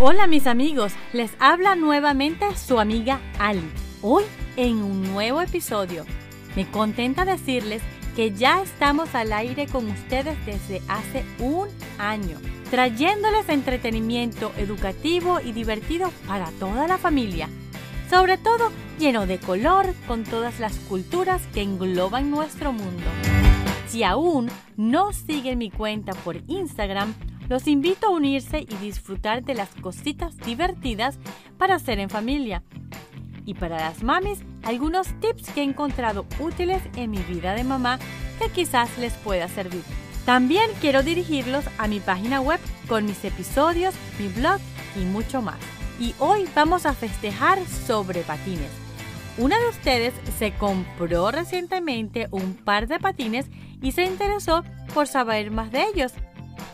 Hola 0.00 0.28
mis 0.28 0.46
amigos, 0.46 0.92
les 1.12 1.32
habla 1.40 1.74
nuevamente 1.74 2.46
su 2.54 2.78
amiga 2.78 3.20
Ali. 3.40 3.68
Hoy 4.00 4.22
en 4.56 4.76
un 4.76 5.02
nuevo 5.02 5.40
episodio. 5.40 6.04
Me 6.54 6.70
contenta 6.70 7.24
decirles 7.24 7.82
que 8.14 8.30
ya 8.30 8.62
estamos 8.62 9.16
al 9.16 9.32
aire 9.32 9.66
con 9.66 9.90
ustedes 9.90 10.36
desde 10.46 10.82
hace 10.86 11.24
un 11.40 11.66
año, 11.98 12.38
trayéndoles 12.70 13.48
entretenimiento 13.48 14.52
educativo 14.56 15.40
y 15.40 15.50
divertido 15.50 16.12
para 16.28 16.52
toda 16.60 16.86
la 16.86 16.98
familia. 16.98 17.48
Sobre 18.08 18.38
todo 18.38 18.70
lleno 19.00 19.26
de 19.26 19.38
color 19.38 19.94
con 20.06 20.22
todas 20.22 20.60
las 20.60 20.78
culturas 20.78 21.42
que 21.52 21.62
engloban 21.62 22.30
nuestro 22.30 22.72
mundo. 22.72 23.04
Si 23.88 24.04
aún 24.04 24.48
no 24.76 25.12
siguen 25.12 25.58
mi 25.58 25.72
cuenta 25.72 26.12
por 26.12 26.36
Instagram, 26.46 27.14
los 27.48 27.66
invito 27.66 28.06
a 28.06 28.10
unirse 28.10 28.60
y 28.60 28.74
disfrutar 28.76 29.42
de 29.42 29.54
las 29.54 29.70
cositas 29.80 30.36
divertidas 30.38 31.18
para 31.56 31.76
hacer 31.76 31.98
en 31.98 32.10
familia. 32.10 32.62
Y 33.44 33.54
para 33.54 33.76
las 33.76 34.02
mamis, 34.02 34.40
algunos 34.62 35.08
tips 35.20 35.50
que 35.50 35.62
he 35.62 35.64
encontrado 35.64 36.26
útiles 36.38 36.82
en 36.96 37.10
mi 37.10 37.18
vida 37.18 37.54
de 37.54 37.64
mamá 37.64 37.98
que 38.38 38.50
quizás 38.50 38.98
les 38.98 39.14
pueda 39.14 39.48
servir. 39.48 39.82
También 40.26 40.70
quiero 40.82 41.02
dirigirlos 41.02 41.64
a 41.78 41.88
mi 41.88 42.00
página 42.00 42.42
web 42.42 42.60
con 42.86 43.06
mis 43.06 43.24
episodios, 43.24 43.94
mi 44.18 44.28
blog 44.28 44.60
y 44.94 45.04
mucho 45.06 45.40
más. 45.40 45.56
Y 45.98 46.14
hoy 46.18 46.46
vamos 46.54 46.84
a 46.84 46.92
festejar 46.92 47.58
sobre 47.66 48.20
patines. 48.20 48.70
Una 49.38 49.58
de 49.58 49.68
ustedes 49.68 50.12
se 50.38 50.52
compró 50.52 51.30
recientemente 51.30 52.28
un 52.30 52.54
par 52.54 52.88
de 52.88 52.98
patines 52.98 53.46
y 53.80 53.92
se 53.92 54.04
interesó 54.04 54.64
por 54.92 55.06
saber 55.06 55.50
más 55.50 55.72
de 55.72 55.84
ellos 55.84 56.12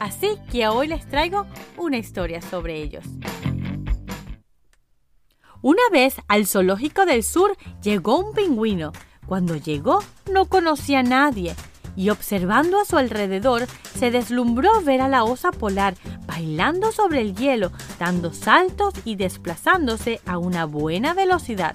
Así 0.01 0.39
que 0.51 0.69
hoy 0.69 0.89
les 0.89 1.07
traigo 1.09 1.47
una 1.77 1.97
historia 1.97 2.43
sobre 2.43 2.83
ellos. 2.83 3.05
Una 5.63 5.83
vez 5.91 6.17
al 6.29 6.47
zoológico 6.47 7.07
del 7.07 7.23
sur 7.23 7.57
llegó 7.83 8.19
un 8.19 8.35
pingüino. 8.35 8.93
Cuando 9.27 9.57
llegó 9.57 10.01
no 10.31 10.45
conocía 10.45 10.99
a 10.99 11.03
nadie 11.03 11.55
y 11.97 12.11
observando 12.11 12.79
a 12.79 12.85
su 12.85 12.99
alrededor 12.99 13.67
se 13.99 14.11
deslumbró 14.11 14.83
ver 14.83 15.01
a 15.01 15.09
la 15.09 15.25
osa 15.25 15.53
polar 15.53 15.95
bailando 16.27 16.93
sobre 16.93 17.21
el 17.21 17.35
hielo, 17.35 17.71
dando 17.99 18.33
saltos 18.33 18.95
y 19.05 19.17
desplazándose 19.17 20.21
a 20.27 20.39
una 20.39 20.67
buena 20.67 21.15
velocidad. 21.15 21.75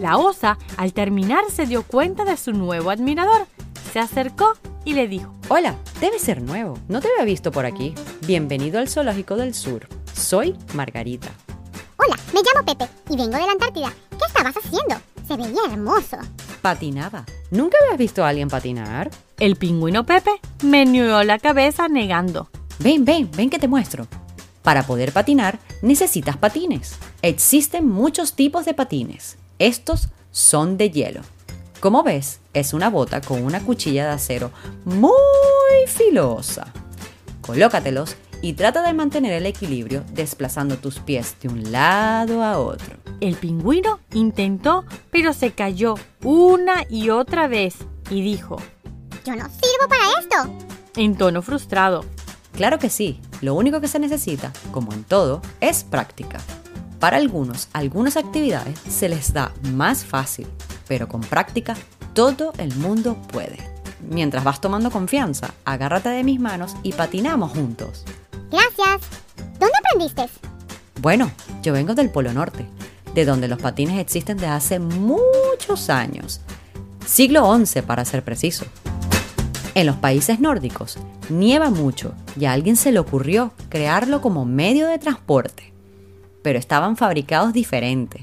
La 0.00 0.16
osa, 0.18 0.58
al 0.76 0.92
terminar, 0.92 1.44
se 1.50 1.66
dio 1.66 1.82
cuenta 1.82 2.24
de 2.24 2.36
su 2.36 2.52
nuevo 2.52 2.90
admirador. 2.90 3.46
Se 3.92 4.00
acercó 4.00 4.54
y 4.84 4.92
le 4.92 5.08
dijo, 5.08 5.32
Hola, 5.48 5.74
debe 6.00 6.18
ser 6.18 6.42
nuevo. 6.42 6.78
No 6.88 7.00
te 7.00 7.08
había 7.08 7.24
visto 7.24 7.50
por 7.50 7.64
aquí. 7.64 7.94
Bienvenido 8.26 8.78
al 8.78 8.88
Zoológico 8.88 9.36
del 9.36 9.54
Sur. 9.54 9.88
Soy 10.12 10.54
Margarita. 10.74 11.28
Hola, 11.96 12.16
me 12.34 12.40
llamo 12.40 12.66
Pepe 12.66 12.90
y 13.08 13.16
vengo 13.16 13.38
de 13.38 13.46
la 13.46 13.52
Antártida. 13.52 13.92
¿Qué 14.10 14.26
estabas 14.26 14.54
haciendo? 14.56 14.96
Se 15.26 15.36
veía 15.36 15.72
hermoso. 15.72 16.18
Patinaba. 16.60 17.24
¿Nunca 17.50 17.78
habías 17.82 17.98
visto 17.98 18.24
a 18.24 18.28
alguien 18.28 18.48
patinar? 18.48 19.10
El 19.38 19.56
pingüino 19.56 20.04
Pepe 20.04 20.32
meneó 20.62 21.22
la 21.24 21.38
cabeza 21.38 21.88
negando. 21.88 22.50
Ven, 22.80 23.06
ven, 23.06 23.30
ven 23.34 23.48
que 23.48 23.58
te 23.58 23.68
muestro. 23.68 24.06
Para 24.62 24.82
poder 24.82 25.12
patinar 25.12 25.58
necesitas 25.80 26.36
patines. 26.36 26.96
Existen 27.22 27.88
muchos 27.88 28.34
tipos 28.34 28.66
de 28.66 28.74
patines. 28.74 29.38
Estos 29.58 30.08
son 30.30 30.76
de 30.76 30.90
hielo. 30.90 31.22
Como 31.80 32.02
ves, 32.02 32.40
es 32.58 32.72
una 32.72 32.90
bota 32.90 33.20
con 33.20 33.44
una 33.44 33.60
cuchilla 33.60 34.06
de 34.06 34.12
acero 34.12 34.50
muy 34.84 35.12
filosa. 35.86 36.72
Colócatelos 37.40 38.16
y 38.42 38.52
trata 38.52 38.82
de 38.82 38.92
mantener 38.92 39.32
el 39.32 39.46
equilibrio 39.46 40.04
desplazando 40.12 40.76
tus 40.76 40.98
pies 41.00 41.36
de 41.40 41.48
un 41.48 41.72
lado 41.72 42.42
a 42.42 42.58
otro. 42.58 42.96
El 43.20 43.34
pingüino 43.36 44.00
intentó, 44.12 44.84
pero 45.10 45.32
se 45.32 45.52
cayó 45.52 45.94
una 46.22 46.84
y 46.88 47.10
otra 47.10 47.48
vez 47.48 47.76
y 48.10 48.22
dijo, 48.22 48.56
Yo 49.24 49.34
no 49.34 49.44
sirvo 49.44 49.88
para 49.88 50.04
esto. 50.20 50.66
En 50.96 51.16
tono 51.16 51.42
frustrado. 51.42 52.04
Claro 52.52 52.78
que 52.78 52.90
sí, 52.90 53.20
lo 53.40 53.54
único 53.54 53.80
que 53.80 53.88
se 53.88 53.98
necesita, 53.98 54.52
como 54.72 54.92
en 54.92 55.04
todo, 55.04 55.42
es 55.60 55.84
práctica. 55.84 56.38
Para 56.98 57.16
algunos, 57.16 57.68
algunas 57.72 58.16
actividades 58.16 58.78
se 58.88 59.08
les 59.08 59.32
da 59.32 59.52
más 59.62 60.04
fácil 60.04 60.46
pero 60.88 61.06
con 61.06 61.20
práctica 61.20 61.76
todo 62.18 62.52
el 62.58 62.74
mundo 62.74 63.16
puede. 63.30 63.58
Mientras 64.00 64.42
vas 64.42 64.60
tomando 64.60 64.90
confianza, 64.90 65.54
agárrate 65.64 66.08
de 66.08 66.24
mis 66.24 66.40
manos 66.40 66.74
y 66.82 66.92
patinamos 66.92 67.52
juntos. 67.52 68.04
Gracias. 68.50 69.08
¿Dónde 69.60 69.74
aprendiste? 69.78 70.26
Bueno, 71.00 71.30
yo 71.62 71.72
vengo 71.72 71.94
del 71.94 72.10
Polo 72.10 72.32
Norte, 72.32 72.66
de 73.14 73.24
donde 73.24 73.46
los 73.46 73.60
patines 73.60 74.00
existen 74.00 74.36
desde 74.36 74.48
hace 74.48 74.78
muchos 74.80 75.90
años. 75.90 76.40
Siglo 77.06 77.56
XI 77.56 77.82
para 77.82 78.04
ser 78.04 78.24
preciso. 78.24 78.64
En 79.76 79.86
los 79.86 79.94
países 79.94 80.40
nórdicos 80.40 80.98
nieva 81.28 81.70
mucho 81.70 82.14
y 82.36 82.46
a 82.46 82.52
alguien 82.52 82.74
se 82.74 82.90
le 82.90 82.98
ocurrió 82.98 83.52
crearlo 83.68 84.20
como 84.20 84.44
medio 84.44 84.88
de 84.88 84.98
transporte. 84.98 85.72
Pero 86.42 86.58
estaban 86.58 86.96
fabricados 86.96 87.52
diferentes 87.52 88.22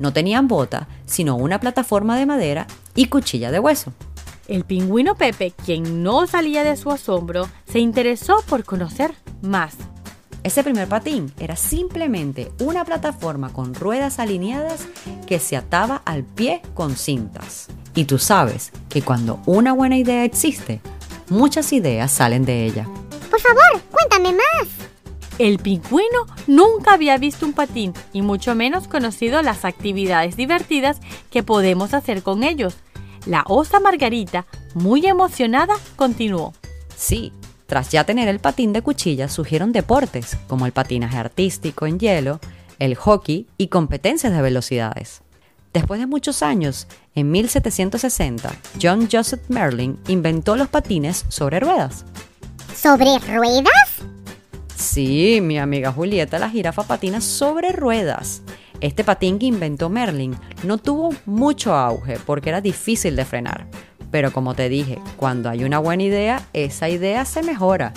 no 0.00 0.14
tenían 0.14 0.48
bota, 0.48 0.88
sino 1.04 1.36
una 1.36 1.60
plataforma 1.60 2.18
de 2.18 2.24
madera 2.24 2.66
y 3.00 3.06
cuchilla 3.06 3.50
de 3.50 3.58
hueso. 3.58 3.94
El 4.46 4.64
pingüino 4.64 5.14
Pepe, 5.14 5.54
quien 5.64 6.02
no 6.02 6.26
salía 6.26 6.64
de 6.64 6.76
su 6.76 6.90
asombro, 6.90 7.48
se 7.66 7.78
interesó 7.78 8.44
por 8.46 8.62
conocer 8.64 9.14
más. 9.40 9.72
Ese 10.42 10.62
primer 10.62 10.86
patín 10.86 11.32
era 11.38 11.56
simplemente 11.56 12.52
una 12.60 12.84
plataforma 12.84 13.54
con 13.54 13.74
ruedas 13.74 14.18
alineadas 14.18 14.86
que 15.26 15.38
se 15.38 15.56
ataba 15.56 16.02
al 16.04 16.24
pie 16.24 16.60
con 16.74 16.94
cintas. 16.94 17.68
Y 17.94 18.04
tú 18.04 18.18
sabes 18.18 18.70
que 18.90 19.00
cuando 19.00 19.40
una 19.46 19.72
buena 19.72 19.96
idea 19.96 20.24
existe, 20.24 20.82
muchas 21.30 21.72
ideas 21.72 22.12
salen 22.12 22.44
de 22.44 22.66
ella. 22.66 22.86
Por 23.30 23.40
favor, 23.40 23.80
cuéntame 23.90 24.32
más. 24.32 24.68
El 25.38 25.58
pingüino 25.58 26.26
nunca 26.46 26.92
había 26.92 27.16
visto 27.16 27.46
un 27.46 27.54
patín 27.54 27.94
y 28.12 28.20
mucho 28.20 28.54
menos 28.54 28.88
conocido 28.88 29.40
las 29.40 29.64
actividades 29.64 30.36
divertidas 30.36 31.00
que 31.30 31.42
podemos 31.42 31.94
hacer 31.94 32.22
con 32.22 32.42
ellos. 32.42 32.76
La 33.26 33.44
osa 33.46 33.80
Margarita, 33.80 34.46
muy 34.74 35.06
emocionada, 35.06 35.74
continuó. 35.96 36.54
Sí, 36.96 37.32
tras 37.66 37.90
ya 37.90 38.04
tener 38.04 38.28
el 38.28 38.40
patín 38.40 38.72
de 38.72 38.82
cuchilla, 38.82 39.28
surgieron 39.28 39.72
deportes 39.72 40.36
como 40.48 40.66
el 40.66 40.72
patinaje 40.72 41.16
artístico 41.16 41.86
en 41.86 41.98
hielo, 41.98 42.40
el 42.78 42.96
hockey 42.96 43.46
y 43.58 43.68
competencias 43.68 44.32
de 44.32 44.42
velocidades. 44.42 45.22
Después 45.72 46.00
de 46.00 46.06
muchos 46.06 46.42
años, 46.42 46.88
en 47.14 47.30
1760, 47.30 48.52
John 48.82 49.08
Joseph 49.10 49.42
Merlin 49.48 50.00
inventó 50.08 50.56
los 50.56 50.68
patines 50.68 51.24
sobre 51.28 51.60
ruedas. 51.60 52.04
¿Sobre 52.74 53.18
ruedas? 53.20 54.02
Sí, 54.74 55.40
mi 55.40 55.58
amiga 55.58 55.92
Julieta 55.92 56.38
la 56.40 56.50
jirafa 56.50 56.82
patina 56.82 57.20
sobre 57.20 57.70
ruedas. 57.70 58.42
Este 58.80 59.04
patín 59.04 59.38
que 59.38 59.46
inventó 59.46 59.88
Merlin 59.90 60.36
no 60.62 60.78
tuvo 60.78 61.14
mucho 61.26 61.74
auge 61.74 62.18
porque 62.24 62.48
era 62.48 62.60
difícil 62.60 63.16
de 63.16 63.24
frenar. 63.24 63.66
Pero 64.10 64.32
como 64.32 64.54
te 64.54 64.68
dije, 64.68 64.98
cuando 65.16 65.50
hay 65.50 65.64
una 65.64 65.78
buena 65.78 66.02
idea, 66.02 66.42
esa 66.52 66.88
idea 66.88 67.24
se 67.24 67.42
mejora. 67.42 67.92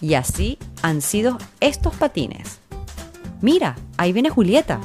Y 0.00 0.14
así 0.14 0.58
han 0.82 1.02
sido 1.02 1.38
estos 1.60 1.94
patines. 1.94 2.60
Mira, 3.40 3.76
ahí 3.96 4.12
viene 4.12 4.30
Julieta. 4.30 4.80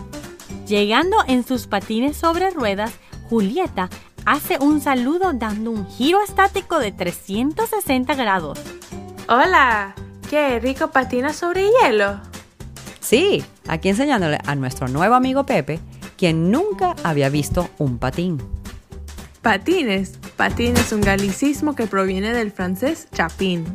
Llegando 0.67 1.17
en 1.27 1.45
sus 1.45 1.67
patines 1.67 2.17
sobre 2.17 2.49
ruedas, 2.49 2.91
Julieta 3.29 3.89
hace 4.25 4.57
un 4.59 4.81
saludo 4.81 5.31
dando 5.33 5.71
un 5.71 5.87
giro 5.87 6.21
estático 6.21 6.79
de 6.79 6.91
360 6.91 8.15
grados. 8.15 8.59
Hola, 9.27 9.95
¿Qué 10.29 10.59
rico 10.59 10.89
patina 10.89 11.33
sobre 11.33 11.65
hielo? 11.71 12.19
Sí, 13.09 13.43
aquí 13.67 13.89
enseñándole 13.89 14.37
a 14.45 14.53
nuestro 14.53 14.87
nuevo 14.87 15.15
amigo 15.15 15.43
Pepe, 15.43 15.79
quien 16.15 16.51
nunca 16.51 16.95
había 17.03 17.29
visto 17.29 17.67
un 17.79 17.97
patín. 17.97 18.37
Patines. 19.41 20.19
Patín 20.37 20.77
es 20.77 20.91
un 20.91 21.01
galicismo 21.01 21.73
que 21.73 21.87
proviene 21.87 22.33
del 22.33 22.51
francés 22.51 23.07
chapín. 23.11 23.65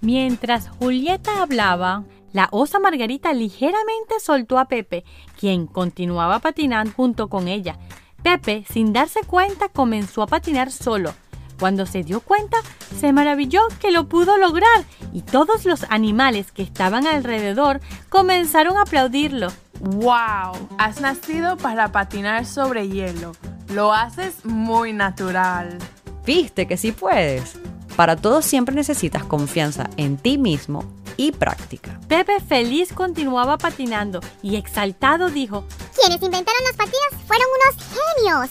Mientras 0.00 0.68
Julieta 0.68 1.42
hablaba, 1.42 2.04
la 2.32 2.46
osa 2.52 2.78
Margarita 2.78 3.32
ligeramente 3.32 4.20
soltó 4.20 4.60
a 4.60 4.66
Pepe, 4.66 5.02
quien 5.40 5.66
continuaba 5.66 6.38
patinando 6.38 6.92
junto 6.94 7.28
con 7.28 7.48
ella. 7.48 7.76
Pepe, 8.22 8.64
sin 8.70 8.92
darse 8.92 9.22
cuenta, 9.26 9.70
comenzó 9.70 10.22
a 10.22 10.28
patinar 10.28 10.70
solo, 10.70 11.12
cuando 11.58 11.86
se 11.86 12.02
dio 12.02 12.20
cuenta, 12.20 12.58
se 12.98 13.12
maravilló 13.12 13.62
que 13.80 13.90
lo 13.90 14.08
pudo 14.08 14.36
lograr 14.38 14.84
y 15.12 15.22
todos 15.22 15.64
los 15.64 15.84
animales 15.90 16.52
que 16.52 16.62
estaban 16.62 17.06
alrededor 17.06 17.80
comenzaron 18.08 18.76
a 18.76 18.82
aplaudirlo. 18.82 19.48
¡Wow! 19.80 20.68
Has 20.78 21.00
nacido 21.00 21.56
para 21.56 21.92
patinar 21.92 22.46
sobre 22.46 22.88
hielo. 22.88 23.32
Lo 23.68 23.92
haces 23.92 24.44
muy 24.44 24.92
natural. 24.92 25.78
Viste 26.24 26.66
que 26.66 26.76
sí 26.76 26.92
puedes. 26.92 27.58
Para 27.96 28.16
todo 28.16 28.42
siempre 28.42 28.74
necesitas 28.74 29.24
confianza 29.24 29.88
en 29.96 30.16
ti 30.16 30.38
mismo 30.38 30.84
y 31.16 31.32
práctica. 31.32 32.00
Pepe 32.08 32.40
feliz 32.40 32.92
continuaba 32.92 33.58
patinando 33.58 34.20
y 34.42 34.56
exaltado 34.56 35.30
dijo, 35.30 35.64
Quienes 35.94 36.22
inventaron 36.22 36.62
los 36.66 36.76
patines 36.76 37.26
fueron 37.26 37.46
unos 37.62 37.86
genios. 37.86 38.50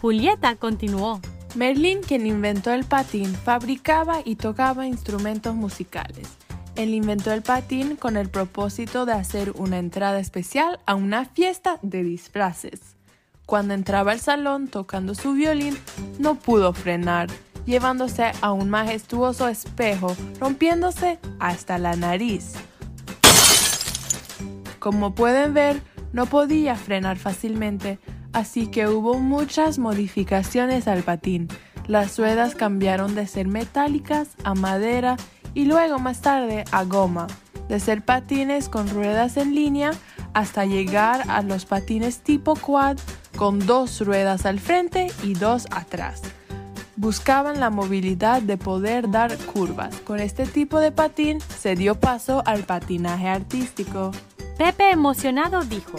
Julieta 0.00 0.56
continuó, 0.56 1.20
Merlin, 1.54 2.00
quien 2.00 2.26
inventó 2.26 2.72
el 2.72 2.84
patín, 2.84 3.34
fabricaba 3.34 4.20
y 4.24 4.36
tocaba 4.36 4.86
instrumentos 4.86 5.54
musicales. 5.54 6.28
Él 6.76 6.94
inventó 6.94 7.32
el 7.32 7.42
patín 7.42 7.96
con 7.96 8.16
el 8.16 8.28
propósito 8.28 9.04
de 9.04 9.12
hacer 9.12 9.52
una 9.56 9.78
entrada 9.78 10.20
especial 10.20 10.78
a 10.86 10.94
una 10.94 11.24
fiesta 11.24 11.78
de 11.82 12.04
disfraces. 12.04 12.94
Cuando 13.46 13.74
entraba 13.74 14.12
al 14.12 14.20
salón 14.20 14.68
tocando 14.68 15.16
su 15.16 15.32
violín, 15.32 15.76
no 16.20 16.36
pudo 16.36 16.72
frenar, 16.72 17.28
llevándose 17.66 18.30
a 18.40 18.52
un 18.52 18.70
majestuoso 18.70 19.48
espejo, 19.48 20.16
rompiéndose 20.38 21.18
hasta 21.40 21.78
la 21.78 21.96
nariz. 21.96 22.52
Como 24.78 25.14
pueden 25.16 25.52
ver, 25.52 25.82
no 26.12 26.26
podía 26.26 26.76
frenar 26.76 27.18
fácilmente, 27.18 27.98
así 28.32 28.66
que 28.66 28.88
hubo 28.88 29.18
muchas 29.18 29.78
modificaciones 29.78 30.88
al 30.88 31.02
patín. 31.02 31.48
Las 31.86 32.18
ruedas 32.18 32.54
cambiaron 32.54 33.14
de 33.14 33.26
ser 33.26 33.48
metálicas 33.48 34.28
a 34.44 34.54
madera 34.54 35.16
y 35.54 35.64
luego 35.64 35.98
más 35.98 36.20
tarde 36.20 36.64
a 36.70 36.84
goma, 36.84 37.26
de 37.68 37.80
ser 37.80 38.04
patines 38.04 38.68
con 38.68 38.88
ruedas 38.88 39.36
en 39.36 39.54
línea 39.54 39.92
hasta 40.34 40.64
llegar 40.64 41.24
a 41.28 41.42
los 41.42 41.64
patines 41.66 42.20
tipo 42.20 42.54
quad 42.54 42.98
con 43.36 43.58
dos 43.58 44.00
ruedas 44.00 44.46
al 44.46 44.60
frente 44.60 45.08
y 45.22 45.34
dos 45.34 45.66
atrás. 45.70 46.22
Buscaban 46.96 47.60
la 47.60 47.70
movilidad 47.70 48.42
de 48.42 48.58
poder 48.58 49.10
dar 49.10 49.34
curvas. 49.38 49.96
Con 50.00 50.20
este 50.20 50.44
tipo 50.44 50.80
de 50.80 50.92
patín 50.92 51.38
se 51.40 51.74
dio 51.74 51.98
paso 51.98 52.42
al 52.44 52.64
patinaje 52.64 53.26
artístico. 53.26 54.10
Pepe 54.58 54.90
emocionado 54.90 55.62
dijo, 55.62 55.98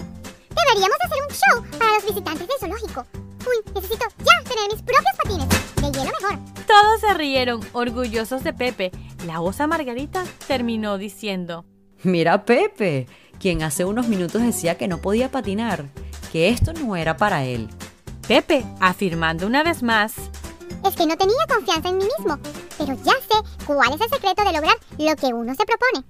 Deberíamos 0.68 0.98
hacer 1.04 1.18
un 1.28 1.36
show 1.36 1.80
para 1.80 1.94
los 1.96 2.06
visitantes 2.06 2.48
del 2.48 2.58
zoológico. 2.60 3.06
Uy, 3.42 3.74
necesito 3.74 4.06
ya 4.20 4.50
tener 4.50 4.72
mis 4.72 4.82
propios 4.82 5.16
patines. 5.24 5.48
De 5.76 5.92
hielo 6.00 6.12
mejor. 6.22 6.66
Todos 6.68 7.02
se 7.02 7.14
rieron, 7.16 7.62
orgullosos 7.74 8.44
de 8.44 8.54
Pepe. 8.54 8.92
La 9.26 9.42
osa 9.42 9.68
Margarita 9.68 10.24
terminó 10.48 10.98
diciendo, 10.98 11.66
Mira 12.04 12.34
a 12.34 12.46
Pepe, 12.46 13.08
quien 13.40 13.64
hace 13.64 13.86
unos 13.86 14.08
minutos 14.08 14.42
decía 14.42 14.78
que 14.78 14.88
no 14.88 15.00
podía 15.00 15.30
patinar, 15.32 15.86
que 16.32 16.50
esto 16.50 16.74
no 16.74 16.96
era 16.96 17.18
para 17.18 17.44
él. 17.44 17.68
Pepe, 18.28 18.64
afirmando 18.80 19.48
una 19.48 19.64
vez 19.64 19.82
más, 19.84 20.14
Es 20.86 20.96
que 20.96 21.06
no 21.06 21.16
tenía 21.18 21.36
confianza 21.48 21.90
en 21.90 21.98
mí 21.98 22.06
mismo. 22.18 22.40
Pero 22.78 22.94
ya 23.04 23.14
sé 23.14 23.66
cuál 23.66 23.94
es 23.94 24.02
el 24.02 24.10
secreto 24.10 24.44
de 24.44 24.54
lograr 24.54 24.76
lo 24.98 25.16
que 25.16 25.34
uno 25.34 25.54
se 25.56 25.66
propone. 25.66 26.06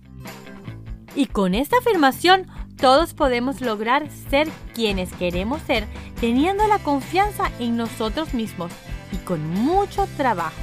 y 1.15 1.25
con 1.25 1.55
esta 1.55 1.77
afirmación 1.77 2.47
todos 2.81 3.13
podemos 3.13 3.61
lograr 3.61 4.09
ser 4.29 4.49
quienes 4.73 5.13
queremos 5.13 5.61
ser 5.61 5.85
teniendo 6.19 6.67
la 6.67 6.79
confianza 6.79 7.51
en 7.59 7.77
nosotros 7.77 8.33
mismos 8.33 8.71
y 9.11 9.17
con 9.17 9.47
mucho 9.53 10.07
trabajo. 10.17 10.55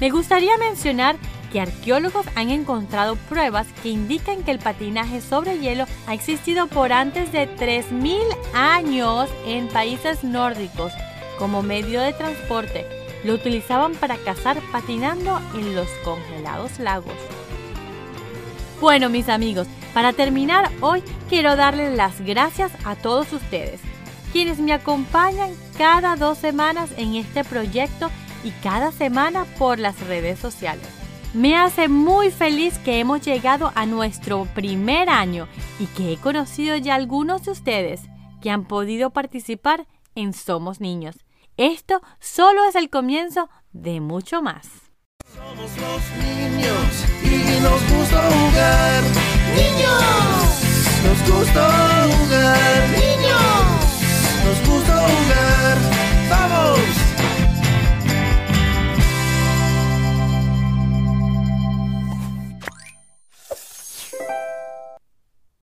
Me 0.00 0.10
gustaría 0.10 0.58
mencionar 0.58 1.16
que 1.52 1.60
arqueólogos 1.60 2.26
han 2.34 2.50
encontrado 2.50 3.14
pruebas 3.14 3.68
que 3.80 3.90
indican 3.90 4.42
que 4.42 4.50
el 4.50 4.58
patinaje 4.58 5.20
sobre 5.20 5.60
hielo 5.60 5.86
ha 6.08 6.14
existido 6.14 6.66
por 6.66 6.92
antes 6.92 7.30
de 7.30 7.48
3.000 7.56 8.18
años 8.52 9.30
en 9.46 9.68
países 9.68 10.24
nórdicos 10.24 10.92
como 11.38 11.62
medio 11.62 12.00
de 12.00 12.12
transporte. 12.12 12.86
Lo 13.22 13.34
utilizaban 13.34 13.94
para 13.94 14.16
cazar 14.16 14.60
patinando 14.72 15.40
en 15.54 15.76
los 15.76 15.88
congelados 16.04 16.80
lagos. 16.80 17.14
Bueno, 18.80 19.08
mis 19.08 19.28
amigos, 19.28 19.68
para 19.94 20.12
terminar 20.12 20.70
hoy 20.80 21.02
quiero 21.28 21.56
darles 21.56 21.96
las 21.96 22.20
gracias 22.20 22.72
a 22.84 22.96
todos 22.96 23.32
ustedes, 23.32 23.80
quienes 24.32 24.58
me 24.58 24.72
acompañan 24.72 25.52
cada 25.78 26.16
dos 26.16 26.36
semanas 26.36 26.90
en 26.98 27.14
este 27.14 27.44
proyecto 27.44 28.10
y 28.42 28.50
cada 28.62 28.92
semana 28.92 29.46
por 29.56 29.78
las 29.78 29.98
redes 30.06 30.38
sociales. 30.40 30.86
Me 31.32 31.56
hace 31.56 31.88
muy 31.88 32.30
feliz 32.30 32.78
que 32.78 33.00
hemos 33.00 33.22
llegado 33.22 33.72
a 33.74 33.86
nuestro 33.86 34.46
primer 34.54 35.08
año 35.08 35.48
y 35.78 35.86
que 35.86 36.12
he 36.12 36.16
conocido 36.16 36.76
ya 36.76 36.94
algunos 36.94 37.44
de 37.44 37.52
ustedes 37.52 38.02
que 38.42 38.50
han 38.50 38.66
podido 38.66 39.10
participar 39.10 39.86
en 40.14 40.32
Somos 40.32 40.80
Niños. 40.80 41.16
Esto 41.56 42.02
solo 42.20 42.64
es 42.68 42.74
el 42.74 42.90
comienzo 42.90 43.48
de 43.72 44.00
mucho 44.00 44.42
más. 44.42 44.68
Somos 45.34 45.70
los 45.78 46.24
niños 46.24 47.04
y 47.24 47.62
nos 47.62 47.98
gusta 47.98 48.30
jugar 48.30 49.33
niños, 49.54 50.02
nos 51.04 51.20
gusta 51.30 51.62
jugar, 52.10 52.88
niños, 52.90 53.64
nos 54.44 54.68
gusta 54.68 54.92
jugar. 54.92 55.23